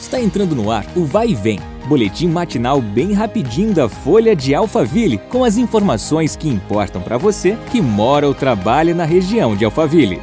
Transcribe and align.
Está 0.00 0.20
entrando 0.20 0.54
no 0.54 0.70
ar 0.70 0.86
o 0.96 1.04
Vai 1.04 1.30
e 1.30 1.34
Vem, 1.34 1.58
boletim 1.88 2.28
matinal 2.28 2.80
bem 2.80 3.12
rapidinho 3.12 3.74
da 3.74 3.88
Folha 3.88 4.34
de 4.34 4.54
Alphaville, 4.54 5.18
com 5.18 5.42
as 5.42 5.56
informações 5.56 6.36
que 6.36 6.48
importam 6.48 7.02
para 7.02 7.18
você 7.18 7.58
que 7.70 7.80
mora 7.80 8.26
ou 8.26 8.34
trabalha 8.34 8.94
na 8.94 9.04
região 9.04 9.56
de 9.56 9.64
Alphaville. 9.64 10.22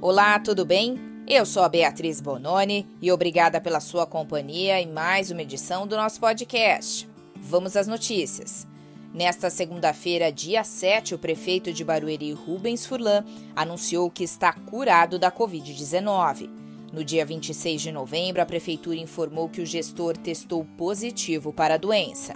Olá, 0.00 0.38
tudo 0.38 0.64
bem? 0.64 0.98
Eu 1.28 1.44
sou 1.44 1.62
a 1.62 1.68
Beatriz 1.68 2.20
Bononi 2.20 2.86
e 3.02 3.12
obrigada 3.12 3.60
pela 3.60 3.80
sua 3.80 4.06
companhia 4.06 4.80
em 4.80 4.90
mais 4.90 5.30
uma 5.30 5.42
edição 5.42 5.86
do 5.86 5.96
nosso 5.96 6.18
podcast. 6.18 7.08
Vamos 7.36 7.76
às 7.76 7.86
notícias. 7.86 8.66
Nesta 9.14 9.48
segunda-feira, 9.48 10.30
dia 10.30 10.62
7, 10.62 11.14
o 11.14 11.18
prefeito 11.18 11.72
de 11.72 11.84
Barueri, 11.84 12.32
Rubens 12.32 12.84
Furlan, 12.84 13.24
anunciou 13.54 14.10
que 14.10 14.24
está 14.24 14.52
curado 14.52 15.18
da 15.18 15.30
Covid-19. 15.30 16.50
No 16.92 17.04
dia 17.04 17.24
26 17.24 17.80
de 17.80 17.92
novembro, 17.92 18.42
a 18.42 18.46
prefeitura 18.46 18.96
informou 18.96 19.48
que 19.48 19.60
o 19.60 19.66
gestor 19.66 20.16
testou 20.16 20.66
positivo 20.76 21.52
para 21.52 21.74
a 21.74 21.78
doença. 21.78 22.34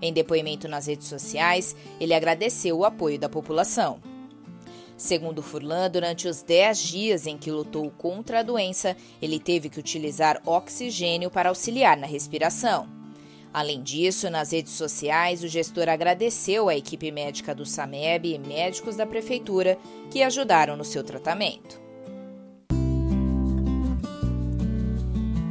Em 0.00 0.12
depoimento 0.12 0.68
nas 0.68 0.86
redes 0.86 1.08
sociais, 1.08 1.76
ele 2.00 2.14
agradeceu 2.14 2.78
o 2.78 2.84
apoio 2.84 3.18
da 3.18 3.28
população. 3.28 4.00
Segundo 4.96 5.42
Furlan, 5.42 5.90
durante 5.90 6.28
os 6.28 6.42
10 6.42 6.78
dias 6.78 7.26
em 7.26 7.36
que 7.36 7.50
lutou 7.50 7.90
contra 7.90 8.40
a 8.40 8.42
doença, 8.42 8.96
ele 9.20 9.40
teve 9.40 9.68
que 9.68 9.80
utilizar 9.80 10.40
oxigênio 10.46 11.30
para 11.30 11.48
auxiliar 11.48 11.96
na 11.96 12.06
respiração. 12.06 13.03
Além 13.54 13.84
disso, 13.84 14.28
nas 14.28 14.50
redes 14.50 14.72
sociais, 14.72 15.44
o 15.44 15.46
gestor 15.46 15.88
agradeceu 15.88 16.68
à 16.68 16.74
equipe 16.74 17.12
médica 17.12 17.54
do 17.54 17.64
SAMEB 17.64 18.34
e 18.34 18.36
médicos 18.36 18.96
da 18.96 19.06
prefeitura 19.06 19.78
que 20.10 20.24
ajudaram 20.24 20.76
no 20.76 20.84
seu 20.84 21.04
tratamento. 21.04 21.80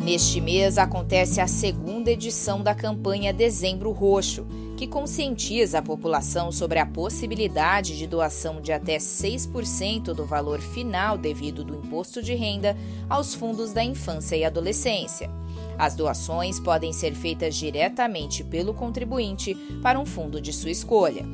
Neste 0.03 0.41
mês 0.41 0.77
acontece 0.77 1.39
a 1.39 1.47
segunda 1.47 2.11
edição 2.11 2.61
da 2.61 2.75
campanha 2.75 3.31
Dezembro 3.31 3.89
Roxo, 3.91 4.45
que 4.75 4.85
conscientiza 4.85 5.79
a 5.79 5.81
população 5.81 6.51
sobre 6.51 6.79
a 6.79 6.85
possibilidade 6.85 7.97
de 7.97 8.05
doação 8.05 8.59
de 8.59 8.73
até 8.73 8.97
6% 8.97 10.13
do 10.13 10.25
valor 10.25 10.59
final 10.59 11.17
devido 11.17 11.63
do 11.63 11.73
imposto 11.73 12.21
de 12.21 12.35
renda 12.35 12.75
aos 13.09 13.33
fundos 13.33 13.71
da 13.71 13.81
infância 13.81 14.35
e 14.35 14.43
adolescência. 14.43 15.29
As 15.77 15.95
doações 15.95 16.59
podem 16.59 16.93
ser 16.93 17.13
feitas 17.13 17.55
diretamente 17.55 18.43
pelo 18.43 18.73
contribuinte 18.73 19.55
para 19.81 19.99
um 19.99 20.05
fundo 20.05 20.39
de 20.39 20.53
sua 20.53 20.71
escolha. 20.71 21.25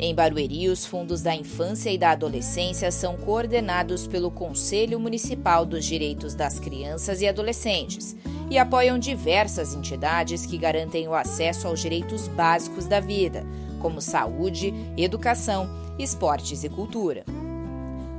Em 0.00 0.14
Barueri, 0.14 0.68
os 0.68 0.86
fundos 0.86 1.22
da 1.22 1.34
infância 1.34 1.90
e 1.90 1.98
da 1.98 2.12
adolescência 2.12 2.92
são 2.92 3.16
coordenados 3.16 4.06
pelo 4.06 4.30
Conselho 4.30 5.00
Municipal 5.00 5.66
dos 5.66 5.84
Direitos 5.84 6.34
das 6.34 6.60
Crianças 6.60 7.20
e 7.20 7.26
Adolescentes 7.26 8.16
e 8.48 8.56
apoiam 8.56 8.96
diversas 8.96 9.74
entidades 9.74 10.46
que 10.46 10.56
garantem 10.56 11.08
o 11.08 11.14
acesso 11.14 11.66
aos 11.66 11.80
direitos 11.80 12.28
básicos 12.28 12.86
da 12.86 13.00
vida, 13.00 13.44
como 13.80 14.00
saúde, 14.00 14.72
educação, 14.96 15.68
esportes 15.98 16.62
e 16.62 16.68
cultura. 16.68 17.24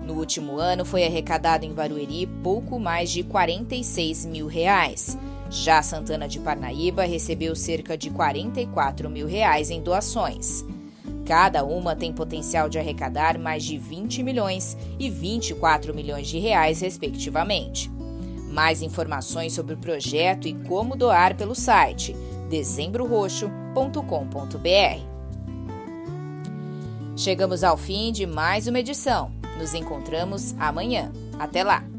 No 0.05 0.15
último 0.15 0.57
ano, 0.57 0.83
foi 0.83 1.05
arrecadado 1.05 1.65
em 1.65 1.73
Barueri 1.73 2.27
pouco 2.43 2.80
mais 2.80 3.09
de 3.09 3.23
46 3.23 4.25
mil 4.25 4.47
reais. 4.47 5.17
Já 5.50 5.81
Santana 5.81 6.28
de 6.28 6.39
Parnaíba 6.39 7.03
recebeu 7.03 7.55
cerca 7.55 7.97
de 7.97 8.11
44 8.11 9.09
mil 9.09 9.25
reais 9.25 9.72
em 9.72 9.81
doações. 9.81 10.64
Cada 11.25 11.64
uma 11.64 11.95
tem 11.95 12.14
potencial 12.14 12.69
de 12.69 12.80
arrecadar 12.80 13.38
mais 13.38 13.64
de 13.64 13.77
20 13.77 14.23
milhões 14.23 14.77
e 15.00 15.09
24 15.09 15.94
milhões 15.94 16.27
de 16.27 16.39
reais, 16.39 16.81
respectivamente. 16.81 17.89
Mais 18.52 18.81
informações 18.81 19.53
sobre 19.53 19.75
o 19.75 19.77
projeto 19.77 20.47
e 20.47 20.53
como 20.53 20.95
doar 20.95 21.36
pelo 21.36 21.54
site 21.54 22.16
dezembroroxo.com.br. 22.49 25.10
Chegamos 27.16 27.64
ao 27.64 27.77
fim 27.77 28.11
de 28.11 28.26
mais 28.26 28.67
uma 28.67 28.80
edição. 28.80 29.31
Nos 29.60 29.73
encontramos 29.73 30.55
amanhã. 30.58 31.11
Até 31.37 31.64
lá! 31.64 31.98